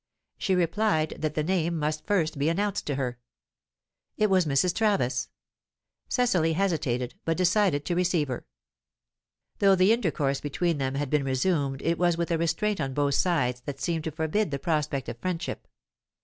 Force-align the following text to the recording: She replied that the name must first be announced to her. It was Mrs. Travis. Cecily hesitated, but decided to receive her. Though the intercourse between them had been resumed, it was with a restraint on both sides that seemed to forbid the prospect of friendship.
She 0.39 0.55
replied 0.55 1.13
that 1.19 1.35
the 1.35 1.43
name 1.43 1.77
must 1.77 2.07
first 2.07 2.39
be 2.39 2.49
announced 2.49 2.87
to 2.87 2.95
her. 2.95 3.19
It 4.17 4.31
was 4.31 4.47
Mrs. 4.47 4.73
Travis. 4.73 5.29
Cecily 6.09 6.53
hesitated, 6.53 7.13
but 7.23 7.37
decided 7.37 7.85
to 7.85 7.93
receive 7.93 8.27
her. 8.27 8.47
Though 9.59 9.75
the 9.75 9.91
intercourse 9.93 10.41
between 10.41 10.79
them 10.79 10.95
had 10.95 11.11
been 11.11 11.23
resumed, 11.23 11.83
it 11.83 11.99
was 11.99 12.17
with 12.17 12.31
a 12.31 12.39
restraint 12.39 12.81
on 12.81 12.95
both 12.95 13.13
sides 13.13 13.61
that 13.67 13.79
seemed 13.79 14.03
to 14.05 14.11
forbid 14.11 14.49
the 14.49 14.57
prospect 14.57 15.07
of 15.07 15.19
friendship. 15.19 15.67